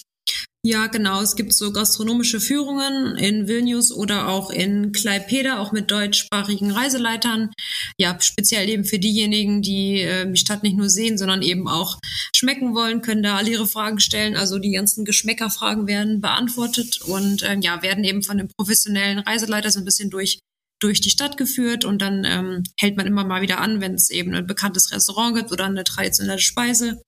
Ja, 0.64 0.86
genau. 0.86 1.22
Es 1.22 1.36
gibt 1.36 1.54
so 1.54 1.72
gastronomische 1.72 2.40
Führungen 2.40 3.16
in 3.16 3.48
Vilnius 3.48 3.92
oder 3.92 4.28
auch 4.28 4.52
in 4.52 4.92
Klaipeda, 4.92 5.58
auch 5.58 5.72
mit 5.72 5.90
deutschsprachigen 5.90 6.70
Reiseleitern. 6.70 7.50
Ja, 7.98 8.16
speziell 8.22 8.70
eben 8.70 8.86
für 8.86 9.00
diejenigen, 9.00 9.64
die 9.64 10.02
äh, 10.02 10.32
die 10.32 10.38
Stadt 10.38 10.62
nicht 10.62 10.78
nur 10.78 10.90
sehen, 10.90 11.18
sondern 11.18 11.42
eben 11.42 11.68
auch 11.68 11.98
schmecken 12.36 12.76
wollen, 12.76 13.02
können 13.02 13.24
da 13.24 13.38
alle 13.38 13.50
ihre 13.50 13.66
Fragen 13.66 14.00
stellen. 14.00 14.36
Also 14.36 14.60
die 14.60 14.72
ganzen 14.72 15.04
Geschmäckerfragen 15.04 15.88
werden 15.88 16.22
beantwortet 16.22 17.02
und 17.02 17.42
äh, 17.42 17.58
ja, 17.60 17.82
werden 17.82 18.04
eben 18.04 18.22
von 18.22 18.38
dem 18.38 18.50
professionellen 18.56 19.18
Reiseleiter 19.18 19.72
so 19.72 19.80
ein 19.80 19.86
bisschen 19.86 20.12
durch 20.12 20.38
durch 20.82 21.00
die 21.00 21.12
Stadt 21.12 21.38
geführt 21.38 21.86
und 21.86 22.02
dann 22.02 22.26
ähm, 22.26 22.64
hält 22.80 22.98
man 22.98 23.06
immer 23.06 23.24
mal 23.24 23.42
wieder 23.42 23.60
an, 23.60 23.82
wenn 23.82 23.94
es 23.94 24.10
eben 24.10 24.34
ein 24.34 24.48
bekanntes 24.48 24.92
Restaurant 24.92 25.36
gibt 25.36 25.52
oder 25.52 25.66
eine 25.66 25.84
traditionelle 25.84 26.40
Speise. 26.40 27.02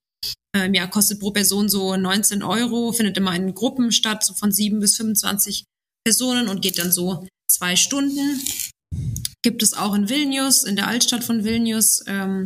Ähm, 0.55 0.73
ja, 0.73 0.85
kostet 0.87 1.19
pro 1.19 1.31
Person 1.31 1.67
so 1.67 1.97
19 1.97 2.43
Euro, 2.43 2.91
findet 2.93 3.17
immer 3.17 3.35
in 3.35 3.53
Gruppen 3.55 3.91
statt, 3.91 4.23
so 4.23 4.33
von 4.35 4.51
7 4.51 4.79
bis 4.79 4.95
25 4.97 5.65
Personen 6.05 6.47
und 6.47 6.61
geht 6.61 6.77
dann 6.77 6.91
so 6.91 7.27
zwei 7.49 7.75
Stunden. 7.75 8.39
Gibt 9.41 9.63
es 9.63 9.73
auch 9.73 9.95
in 9.95 10.07
Vilnius, 10.07 10.63
in 10.63 10.75
der 10.75 10.87
Altstadt 10.87 11.23
von 11.23 11.43
Vilnius. 11.43 12.03
Ähm, 12.07 12.45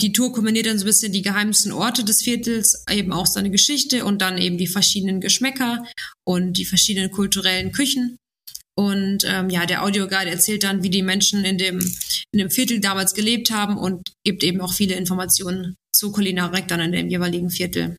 die 0.00 0.12
Tour 0.12 0.32
kombiniert 0.32 0.66
dann 0.66 0.78
so 0.78 0.84
ein 0.84 0.88
bisschen 0.88 1.12
die 1.12 1.22
geheimsten 1.22 1.70
Orte 1.70 2.02
des 2.02 2.22
Viertels, 2.22 2.84
eben 2.90 3.12
auch 3.12 3.26
seine 3.26 3.50
Geschichte 3.50 4.04
und 4.04 4.20
dann 4.20 4.36
eben 4.38 4.58
die 4.58 4.66
verschiedenen 4.66 5.20
Geschmäcker 5.20 5.86
und 6.24 6.54
die 6.54 6.64
verschiedenen 6.64 7.12
kulturellen 7.12 7.70
Küchen. 7.70 8.16
Und 8.78 9.24
ähm, 9.26 9.50
ja, 9.50 9.66
der 9.66 9.82
Audioguide 9.82 10.30
erzählt 10.30 10.62
dann, 10.62 10.84
wie 10.84 10.90
die 10.90 11.02
Menschen 11.02 11.44
in 11.44 11.58
dem, 11.58 11.80
in 12.30 12.38
dem 12.38 12.48
Viertel 12.48 12.78
damals 12.78 13.12
gelebt 13.12 13.50
haben 13.50 13.76
und 13.76 14.12
gibt 14.22 14.44
eben 14.44 14.60
auch 14.60 14.72
viele 14.72 14.94
Informationen 14.94 15.74
zu 15.92 16.12
Kulinarik 16.12 16.68
dann 16.68 16.78
in 16.78 16.92
dem 16.92 17.08
jeweiligen 17.08 17.50
Viertel. 17.50 17.96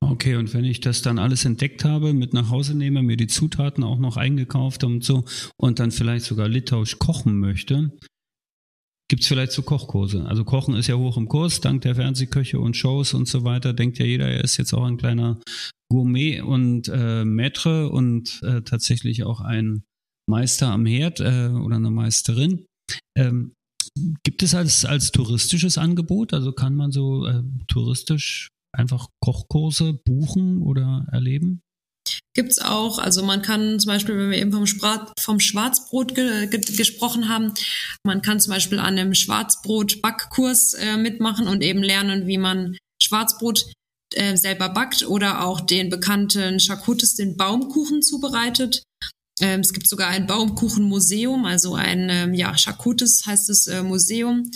Okay, 0.00 0.36
und 0.36 0.54
wenn 0.54 0.64
ich 0.64 0.80
das 0.80 1.02
dann 1.02 1.18
alles 1.18 1.44
entdeckt 1.44 1.84
habe, 1.84 2.14
mit 2.14 2.32
nach 2.32 2.48
Hause 2.48 2.74
nehme, 2.74 3.02
mir 3.02 3.18
die 3.18 3.26
Zutaten 3.26 3.84
auch 3.84 3.98
noch 3.98 4.16
eingekauft 4.16 4.84
und 4.84 5.04
so 5.04 5.26
und 5.58 5.80
dann 5.80 5.90
vielleicht 5.90 6.24
sogar 6.24 6.48
litauisch 6.48 6.98
kochen 6.98 7.38
möchte, 7.38 7.92
gibt 9.10 9.20
es 9.20 9.28
vielleicht 9.28 9.52
so 9.52 9.60
Kochkurse. 9.60 10.24
Also 10.24 10.44
Kochen 10.44 10.76
ist 10.76 10.86
ja 10.86 10.94
hoch 10.94 11.18
im 11.18 11.28
Kurs, 11.28 11.60
dank 11.60 11.82
der 11.82 11.94
Fernsehköche 11.94 12.58
und 12.58 12.74
Shows 12.74 13.12
und 13.12 13.28
so 13.28 13.44
weiter. 13.44 13.74
Denkt 13.74 13.98
ja 13.98 14.06
jeder, 14.06 14.28
er 14.28 14.42
ist 14.42 14.56
jetzt 14.56 14.72
auch 14.72 14.84
ein 14.84 14.96
kleiner 14.96 15.38
Gourmet 15.90 16.40
und 16.40 16.88
äh, 16.88 17.24
Maître 17.24 17.86
und 17.86 18.40
äh, 18.42 18.62
tatsächlich 18.62 19.24
auch 19.24 19.40
ein 19.40 19.84
Meister 20.28 20.68
am 20.68 20.86
Herd 20.86 21.20
äh, 21.20 21.48
oder 21.48 21.76
eine 21.76 21.90
Meisterin. 21.90 22.66
Ähm, 23.16 23.54
gibt 24.22 24.42
es 24.42 24.54
als, 24.54 24.84
als 24.84 25.10
touristisches 25.10 25.78
Angebot? 25.78 26.34
Also 26.34 26.52
kann 26.52 26.74
man 26.74 26.92
so 26.92 27.26
äh, 27.26 27.42
touristisch 27.66 28.48
einfach 28.72 29.08
Kochkurse 29.20 29.94
buchen 30.04 30.62
oder 30.62 31.06
erleben? 31.10 31.62
Gibt's 32.34 32.60
auch. 32.60 32.98
Also 32.98 33.24
man 33.24 33.42
kann 33.42 33.80
zum 33.80 33.88
Beispiel, 33.88 34.16
wenn 34.16 34.30
wir 34.30 34.38
eben 34.38 34.52
vom, 34.52 34.66
Sprat, 34.66 35.12
vom 35.18 35.40
Schwarzbrot 35.40 36.14
ge, 36.14 36.46
ge, 36.46 36.60
gesprochen 36.60 37.28
haben, 37.28 37.52
man 38.04 38.22
kann 38.22 38.40
zum 38.40 38.52
Beispiel 38.52 38.78
an 38.78 38.98
einem 38.98 39.14
Schwarzbrot-Backkurs 39.14 40.74
äh, 40.74 40.96
mitmachen 40.96 41.48
und 41.48 41.62
eben 41.62 41.82
lernen, 41.82 42.26
wie 42.26 42.38
man 42.38 42.76
Schwarzbrot 43.02 43.72
äh, 44.14 44.36
selber 44.36 44.68
backt 44.68 45.06
oder 45.06 45.44
auch 45.44 45.60
den 45.60 45.90
bekannten 45.90 46.58
Chakutis, 46.58 47.14
den 47.14 47.36
Baumkuchen 47.36 48.02
zubereitet. 48.02 48.82
Ähm, 49.40 49.60
es 49.60 49.72
gibt 49.72 49.88
sogar 49.88 50.08
ein 50.08 50.26
Baumkuchenmuseum, 50.26 51.44
also 51.44 51.74
ein 51.74 52.08
ähm, 52.10 52.34
ja, 52.34 52.54
Chakutis 52.56 53.24
heißt 53.26 53.50
es 53.50 53.66
äh, 53.66 53.82
Museum. 53.82 54.50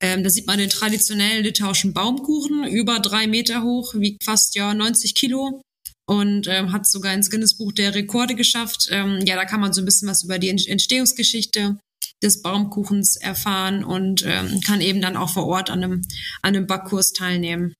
Ähm, 0.00 0.22
da 0.22 0.30
sieht 0.30 0.46
man 0.46 0.58
den 0.58 0.68
traditionellen 0.68 1.44
litauischen 1.44 1.94
Baumkuchen, 1.94 2.64
über 2.64 3.00
drei 3.00 3.26
Meter 3.26 3.62
hoch, 3.62 3.94
wiegt 3.94 4.24
fast 4.24 4.54
ja 4.54 4.74
90 4.74 5.14
Kilo 5.14 5.62
und 6.06 6.46
ähm, 6.48 6.72
hat 6.72 6.86
sogar 6.86 7.14
ins 7.14 7.30
Guinness-Buch 7.30 7.72
der 7.72 7.94
Rekorde 7.94 8.34
geschafft. 8.34 8.88
Ähm, 8.90 9.20
ja, 9.26 9.36
da 9.36 9.44
kann 9.44 9.60
man 9.60 9.72
so 9.72 9.82
ein 9.82 9.84
bisschen 9.84 10.08
was 10.08 10.24
über 10.24 10.38
die 10.38 10.48
Entstehungsgeschichte 10.48 11.78
des 12.22 12.42
Baumkuchens 12.42 13.16
erfahren 13.16 13.84
und 13.84 14.24
ähm, 14.26 14.60
kann 14.60 14.80
eben 14.80 15.00
dann 15.00 15.16
auch 15.16 15.30
vor 15.30 15.46
Ort 15.46 15.70
an 15.70 15.84
einem, 15.84 16.02
an 16.42 16.56
einem 16.56 16.66
Backkurs 16.66 17.12
teilnehmen. 17.12 17.74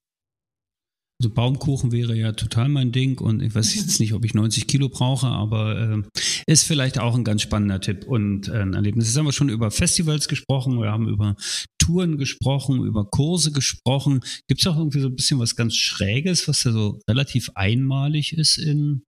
Also 1.20 1.34
Baumkuchen 1.34 1.90
wäre 1.90 2.14
ja 2.14 2.30
total 2.32 2.68
mein 2.68 2.92
Ding 2.92 3.20
und 3.20 3.42
ich 3.42 3.54
weiß 3.54 3.74
jetzt 3.76 3.98
nicht, 3.98 4.12
ob 4.12 4.24
ich 4.24 4.34
90 4.34 4.66
Kilo 4.68 4.88
brauche, 4.88 5.26
aber 5.26 6.04
äh, 6.06 6.22
ist 6.46 6.64
vielleicht 6.64 6.98
auch 6.98 7.14
ein 7.14 7.24
ganz 7.24 7.42
spannender 7.42 7.80
Tipp 7.80 8.04
und 8.06 8.48
äh, 8.48 8.62
ein 8.62 8.74
Erlebnis. 8.74 9.06
Jetzt 9.08 9.16
haben 9.16 9.26
wir 9.26 9.32
schon 9.32 9.48
über 9.48 9.70
Festivals 9.70 10.28
gesprochen, 10.28 10.80
wir 10.80 10.92
haben 10.92 11.08
über 11.08 11.34
Touren 11.78 12.18
gesprochen, 12.18 12.84
über 12.84 13.04
Kurse 13.04 13.50
gesprochen. 13.50 14.20
Gibt 14.46 14.60
es 14.60 14.66
auch 14.68 14.76
irgendwie 14.76 15.00
so 15.00 15.08
ein 15.08 15.16
bisschen 15.16 15.40
was 15.40 15.56
ganz 15.56 15.74
Schräges, 15.74 16.46
was 16.46 16.60
da 16.60 16.70
so 16.70 17.00
relativ 17.08 17.50
einmalig 17.54 18.32
ist 18.32 18.58
in, 18.58 19.02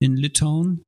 in 0.00 0.16
Litauen? 0.16 0.82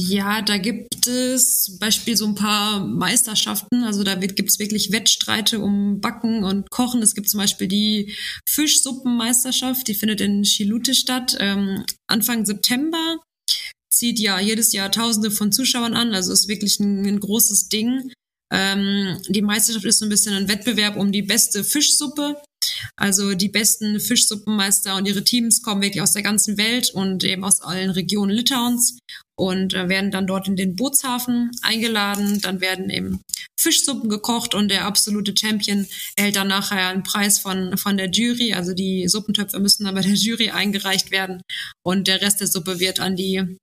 Ja, 0.00 0.42
da 0.42 0.58
gibt 0.58 1.08
es 1.08 1.62
zum 1.64 1.80
Beispiel 1.80 2.16
so 2.16 2.24
ein 2.26 2.36
paar 2.36 2.86
Meisterschaften. 2.86 3.82
Also 3.82 4.04
da 4.04 4.14
gibt 4.14 4.48
es 4.48 4.60
wirklich 4.60 4.92
Wettstreite 4.92 5.58
um 5.58 6.00
Backen 6.00 6.44
und 6.44 6.70
Kochen. 6.70 7.02
Es 7.02 7.16
gibt 7.16 7.28
zum 7.28 7.38
Beispiel 7.38 7.66
die 7.66 8.14
Fischsuppenmeisterschaft, 8.48 9.88
die 9.88 9.96
findet 9.96 10.20
in 10.20 10.44
Chilute 10.44 10.94
statt. 10.94 11.36
Ähm, 11.40 11.84
Anfang 12.06 12.46
September 12.46 13.18
zieht 13.92 14.20
ja 14.20 14.38
jedes 14.38 14.72
Jahr 14.72 14.92
Tausende 14.92 15.32
von 15.32 15.50
Zuschauern 15.50 15.94
an. 15.94 16.14
Also 16.14 16.32
ist 16.32 16.46
wirklich 16.46 16.78
ein, 16.78 17.04
ein 17.04 17.18
großes 17.18 17.68
Ding. 17.68 18.12
Ähm, 18.52 19.20
die 19.28 19.42
Meisterschaft 19.42 19.84
ist 19.84 19.98
so 19.98 20.06
ein 20.06 20.10
bisschen 20.10 20.34
ein 20.34 20.48
Wettbewerb 20.48 20.96
um 20.96 21.10
die 21.10 21.22
beste 21.22 21.64
Fischsuppe. 21.64 22.40
Also 22.96 23.34
die 23.34 23.48
besten 23.48 23.98
Fischsuppenmeister 23.98 24.94
und 24.94 25.08
ihre 25.08 25.24
Teams 25.24 25.60
kommen 25.60 25.82
wirklich 25.82 26.02
aus 26.02 26.12
der 26.12 26.22
ganzen 26.22 26.56
Welt 26.56 26.90
und 26.90 27.24
eben 27.24 27.42
aus 27.42 27.60
allen 27.60 27.90
Regionen 27.90 28.30
Litauens 28.30 28.98
und 29.38 29.72
äh, 29.72 29.88
werden 29.88 30.10
dann 30.10 30.26
dort 30.26 30.48
in 30.48 30.56
den 30.56 30.74
Bootshafen 30.74 31.50
eingeladen. 31.62 32.40
Dann 32.40 32.60
werden 32.60 32.90
eben 32.90 33.20
Fischsuppen 33.58 34.10
gekocht 34.10 34.54
und 34.54 34.68
der 34.68 34.84
absolute 34.84 35.34
Champion 35.38 35.86
erhält 36.16 36.36
dann 36.36 36.48
nachher 36.48 36.88
einen 36.88 37.04
Preis 37.04 37.38
von, 37.38 37.78
von 37.78 37.96
der 37.96 38.10
Jury. 38.10 38.54
Also 38.54 38.74
die 38.74 39.08
Suppentöpfe 39.08 39.60
müssen 39.60 39.84
dann 39.84 39.94
bei 39.94 40.02
der 40.02 40.14
Jury 40.14 40.50
eingereicht 40.50 41.10
werden 41.10 41.40
und 41.84 42.08
der 42.08 42.20
Rest 42.20 42.40
der 42.40 42.48
Suppe 42.48 42.80
wird 42.80 43.00
an 43.00 43.16
die 43.16 43.56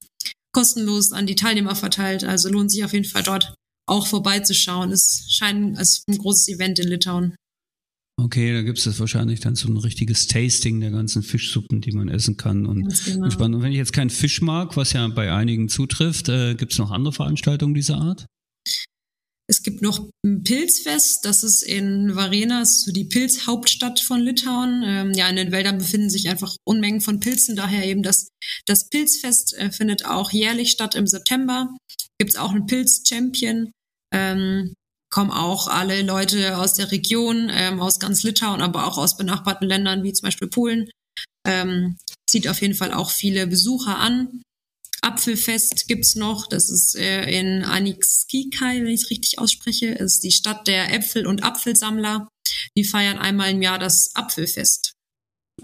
kostenlos 0.54 1.12
an 1.12 1.26
die 1.26 1.34
Teilnehmer 1.34 1.76
verteilt. 1.76 2.24
Also 2.24 2.48
lohnt 2.48 2.70
sich 2.70 2.82
auf 2.84 2.94
jeden 2.94 3.04
Fall 3.04 3.22
dort 3.22 3.54
auch 3.86 4.06
vorbeizuschauen. 4.06 4.90
Es 4.90 5.26
scheint 5.28 5.76
als 5.78 6.04
ein 6.08 6.16
großes 6.16 6.48
Event 6.48 6.78
in 6.78 6.88
Litauen. 6.88 7.36
Okay, 8.18 8.54
da 8.54 8.62
gibt 8.62 8.78
es 8.78 8.98
wahrscheinlich 8.98 9.40
dann 9.40 9.56
so 9.56 9.68
ein 9.68 9.76
richtiges 9.76 10.26
Tasting 10.26 10.80
der 10.80 10.90
ganzen 10.90 11.22
Fischsuppen, 11.22 11.82
die 11.82 11.92
man 11.92 12.08
essen 12.08 12.38
kann. 12.38 12.64
Und, 12.64 13.04
genau. 13.04 13.28
spannend. 13.30 13.56
und 13.56 13.62
wenn 13.62 13.72
ich 13.72 13.78
jetzt 13.78 13.92
keinen 13.92 14.08
Fisch 14.08 14.40
mag, 14.40 14.74
was 14.76 14.94
ja 14.94 15.06
bei 15.08 15.30
einigen 15.30 15.68
zutrifft, 15.68 16.30
äh, 16.30 16.54
gibt 16.54 16.72
es 16.72 16.78
noch 16.78 16.90
andere 16.90 17.12
Veranstaltungen 17.12 17.74
dieser 17.74 17.98
Art? 17.98 18.26
Es 19.48 19.62
gibt 19.62 19.80
noch 19.80 20.08
ein 20.24 20.42
Pilzfest, 20.42 21.24
das 21.24 21.44
ist 21.44 21.62
in 21.62 22.16
Varena, 22.16 22.62
ist 22.62 22.84
so 22.84 22.92
die 22.92 23.04
Pilzhauptstadt 23.04 24.00
von 24.00 24.20
Litauen. 24.20 24.82
Ähm, 24.84 25.12
ja, 25.12 25.28
in 25.28 25.36
den 25.36 25.52
Wäldern 25.52 25.78
befinden 25.78 26.10
sich 26.10 26.28
einfach 26.28 26.56
Unmengen 26.64 27.00
von 27.00 27.20
Pilzen, 27.20 27.54
daher 27.54 27.84
eben 27.84 28.02
das, 28.02 28.30
das 28.64 28.88
Pilzfest 28.88 29.54
äh, 29.58 29.70
findet 29.70 30.06
auch 30.06 30.32
jährlich 30.32 30.70
statt 30.70 30.94
im 30.96 31.06
September. 31.06 31.68
Gibt 32.18 32.32
es 32.32 32.36
auch 32.36 32.50
einen 32.50 32.66
Pilz-Champion. 32.66 33.70
Ähm, 34.12 34.74
kommen 35.16 35.30
auch 35.30 35.66
alle 35.68 36.02
Leute 36.02 36.58
aus 36.58 36.74
der 36.74 36.92
Region, 36.92 37.50
ähm, 37.50 37.80
aus 37.80 37.98
ganz 37.98 38.22
Litauen, 38.22 38.60
aber 38.60 38.86
auch 38.86 38.98
aus 38.98 39.16
benachbarten 39.16 39.66
Ländern 39.66 40.02
wie 40.02 40.12
zum 40.12 40.26
Beispiel 40.26 40.46
Polen. 40.46 40.90
Ähm, 41.48 41.96
zieht 42.28 42.46
auf 42.48 42.60
jeden 42.60 42.74
Fall 42.74 42.92
auch 42.92 43.10
viele 43.10 43.46
Besucher 43.46 43.96
an. 43.96 44.42
Apfelfest 45.00 45.88
gibt's 45.88 46.16
noch, 46.16 46.46
das 46.46 46.68
ist 46.68 46.96
äh, 46.96 47.30
in 47.30 47.64
Anikskikai, 47.64 48.82
wenn 48.82 48.88
ich 48.88 49.04
es 49.04 49.10
richtig 49.10 49.38
ausspreche, 49.38 49.86
ist 49.86 50.22
die 50.22 50.32
Stadt 50.32 50.68
der 50.68 50.92
Äpfel- 50.92 51.26
und 51.26 51.44
Apfelsammler. 51.44 52.28
Die 52.76 52.84
feiern 52.84 53.16
einmal 53.16 53.52
im 53.52 53.62
Jahr 53.62 53.78
das 53.78 54.14
Apfelfest. 54.14 54.95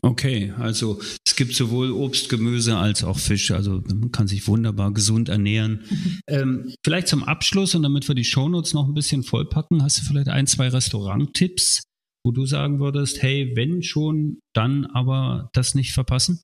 Okay, 0.00 0.52
also 0.58 1.00
es 1.24 1.36
gibt 1.36 1.54
sowohl 1.54 1.92
Obst, 1.92 2.30
Gemüse 2.30 2.76
als 2.76 3.04
auch 3.04 3.18
Fisch. 3.18 3.50
Also 3.50 3.82
man 3.86 4.10
kann 4.10 4.26
sich 4.26 4.46
wunderbar 4.48 4.92
gesund 4.92 5.28
ernähren. 5.28 5.84
Mhm. 5.88 6.20
Ähm, 6.28 6.74
vielleicht 6.82 7.08
zum 7.08 7.22
Abschluss 7.24 7.74
und 7.74 7.82
damit 7.82 8.08
wir 8.08 8.14
die 8.14 8.24
Shownotes 8.24 8.72
noch 8.72 8.88
ein 8.88 8.94
bisschen 8.94 9.22
vollpacken, 9.22 9.82
hast 9.82 9.98
du 9.98 10.04
vielleicht 10.04 10.28
ein, 10.28 10.46
zwei 10.46 10.68
Restauranttipps, 10.68 11.82
wo 12.24 12.32
du 12.32 12.46
sagen 12.46 12.80
würdest, 12.80 13.22
hey, 13.22 13.52
wenn 13.54 13.82
schon, 13.82 14.38
dann 14.54 14.86
aber 14.86 15.50
das 15.52 15.74
nicht 15.74 15.92
verpassen? 15.92 16.42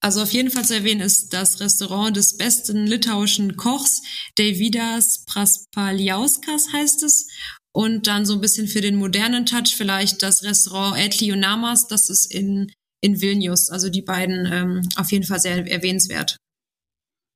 Also 0.00 0.20
auf 0.22 0.32
jeden 0.32 0.50
Fall 0.50 0.66
zu 0.66 0.74
erwähnen 0.74 1.00
ist 1.00 1.32
das 1.32 1.60
Restaurant 1.60 2.14
des 2.14 2.36
besten 2.36 2.86
litauischen 2.86 3.56
Kochs, 3.56 4.02
Davidas 4.36 5.24
Praspaliauskas 5.24 6.72
heißt 6.74 7.02
es. 7.04 7.26
Und 7.74 8.06
dann 8.06 8.24
so 8.24 8.34
ein 8.34 8.40
bisschen 8.40 8.68
für 8.68 8.80
den 8.80 8.94
modernen 8.94 9.46
Touch 9.46 9.74
vielleicht 9.76 10.22
das 10.22 10.44
Restaurant 10.44 10.96
Etli 10.96 11.32
und 11.32 11.40
Namas, 11.40 11.88
das 11.88 12.08
ist 12.08 12.32
in, 12.32 12.70
in 13.00 13.20
Vilnius. 13.20 13.68
Also 13.68 13.90
die 13.90 14.02
beiden 14.02 14.46
ähm, 14.50 14.82
auf 14.96 15.10
jeden 15.10 15.24
Fall 15.24 15.40
sehr 15.40 15.66
erwähnenswert. 15.70 16.36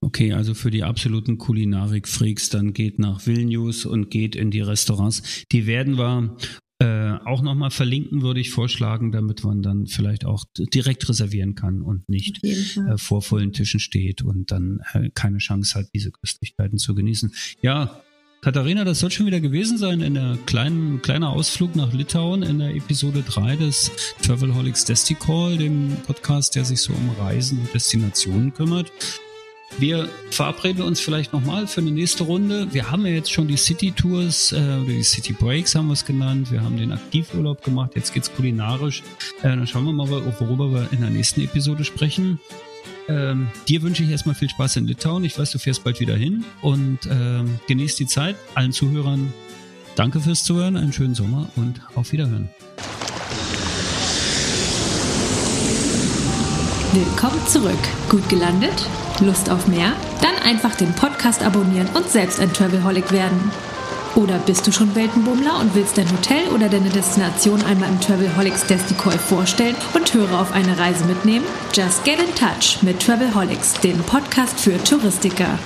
Okay, 0.01 0.33
also 0.33 0.55
für 0.55 0.71
die 0.71 0.85
absoluten 0.85 1.39
Kulinarik-Freaks, 1.39 2.51
dann 2.51 2.73
geht 2.73 3.01
nach 3.01 3.27
Vilnius 3.27 3.85
und 3.85 4.11
geht 4.11 4.37
in 4.37 4.53
die 4.53 4.61
Restaurants. 4.61 5.45
Die 5.51 5.67
werden 5.67 5.99
wir 5.99 6.37
äh, 6.81 7.19
auch 7.25 7.43
nochmal 7.43 7.73
verlinken, 7.73 8.23
würde 8.23 8.39
ich 8.39 8.53
vorschlagen, 8.53 9.11
damit 9.11 9.43
man 9.43 9.63
dann 9.63 9.89
vielleicht 9.89 10.25
auch 10.25 10.45
direkt 10.57 11.09
reservieren 11.09 11.57
kann 11.57 11.83
und 11.83 12.09
nicht 12.09 12.45
äh, 12.45 12.97
vor 12.97 13.23
vollen 13.23 13.53
Tischen 13.53 13.81
steht 13.81 14.23
und 14.23 14.53
dann 14.53 14.79
äh, 14.93 15.11
keine 15.13 15.39
Chance 15.39 15.77
hat, 15.77 15.89
diese 15.93 16.13
Köstlichkeiten 16.13 16.79
zu 16.79 16.95
genießen. 16.95 17.35
Ja, 17.61 18.01
Katharina, 18.41 18.85
das 18.85 19.01
soll 19.01 19.11
schon 19.11 19.27
wieder 19.27 19.41
gewesen 19.41 19.79
sein 19.79 20.01
in 20.01 20.15
der 20.15 20.39
kleinen 20.47 21.03
kleiner 21.03 21.31
Ausflug 21.31 21.75
nach 21.75 21.93
Litauen 21.93 22.45
in 22.45 22.61
der 22.61 22.71
Episode 22.71 23.23
3 23.23 23.57
des 23.57 23.91
Travelholics 24.23 24.85
Desticall, 24.85 25.59
dem 25.59 25.97
Podcast, 26.07 26.55
der 26.55 26.65
sich 26.65 26.81
so 26.81 26.93
um 26.93 27.11
Reisen 27.19 27.59
und 27.59 27.75
Destinationen 27.75 28.55
kümmert. 28.55 28.93
Wir 29.77 30.09
verabreden 30.31 30.83
uns 30.83 31.01
vielleicht 31.01 31.33
nochmal 31.33 31.67
für 31.67 31.81
eine 31.81 31.91
nächste 31.91 32.25
Runde. 32.25 32.73
Wir 32.73 32.91
haben 32.91 33.05
ja 33.05 33.13
jetzt 33.13 33.33
schon 33.33 33.49
die 33.49 33.57
City 33.57 33.91
Tours, 33.91 34.53
äh, 34.53 34.57
oder 34.57 34.87
die 34.87 35.03
City 35.03 35.33
Breaks 35.33 35.75
haben 35.75 35.89
wir 35.89 35.95
es 35.95 36.05
genannt. 36.05 36.53
Wir 36.53 36.63
haben 36.63 36.77
den 36.77 36.93
Aktivurlaub 36.93 37.63
gemacht. 37.63 37.93
Jetzt 37.97 38.15
geht's 38.15 38.33
kulinarisch. 38.33 39.03
Äh, 39.43 39.49
dann 39.49 39.67
schauen 39.67 39.85
wir 39.85 39.93
mal, 39.93 40.09
worüber 40.09 40.73
wir 40.73 40.93
in 40.93 41.01
der 41.01 41.11
nächsten 41.11 41.41
Episode 41.43 41.85
sprechen. 41.85 42.41
Ähm, 43.09 43.49
dir 43.67 43.83
wünsche 43.83 44.03
ich 44.05 44.11
erstmal 44.11 44.35
viel 44.35 44.51
Spaß 44.51 44.77
in 44.77 44.87
Litauen. 44.87 45.25
Ich 45.25 45.39
weiß, 45.39 45.51
du 45.53 45.59
fährst 45.59 45.83
bald 45.83 45.99
wieder 46.01 46.15
hin 46.15 46.45
und 46.61 46.99
ähm, 47.11 47.59
genießt 47.67 47.99
die 47.99 48.07
Zeit. 48.07 48.37
Allen 48.55 48.73
Zuhörern 48.73 49.33
danke 49.97 50.21
fürs 50.21 50.45
Zuhören, 50.45 50.77
einen 50.77 50.93
schönen 50.93 51.15
Sommer 51.15 51.49
und 51.57 51.81
auf 51.95 52.13
Wiederhören. 52.13 52.51
Willkommen 56.93 57.47
zurück. 57.47 57.79
Gut 58.09 58.29
gelandet? 58.29 58.87
Lust 59.21 59.51
auf 59.51 59.67
mehr? 59.69 59.93
Dann 60.21 60.37
einfach 60.45 60.75
den 60.75 60.93
Podcast 60.95 61.43
abonnieren 61.43 61.89
und 61.95 62.09
selbst 62.09 62.41
ein 62.41 62.53
Travelholic 62.53 63.11
werden. 63.11 63.51
Oder 64.15 64.39
bist 64.39 64.67
du 64.67 64.73
schon 64.73 64.95
Weltenbummler 64.95 65.61
und 65.61 65.75
willst 65.75 65.99
dein 65.99 66.11
Hotel 66.11 66.49
oder 66.55 66.69
deine 66.69 66.89
Destination 66.89 67.63
einmal 67.65 67.89
im 67.89 68.01
Travelholics 68.01 68.67
Desticall 68.67 69.19
vorstellen 69.19 69.77
und 69.95 70.13
Hörer 70.13 70.41
auf 70.41 70.53
eine 70.53 70.79
Reise 70.79 71.05
mitnehmen? 71.05 71.45
Just 71.73 72.05
get 72.05 72.19
in 72.19 72.35
touch 72.35 72.83
mit 72.83 73.01
Travelholics, 73.01 73.75
dem 73.75 73.99
Podcast 74.05 74.59
für 74.61 74.83
Touristiker. 74.83 75.59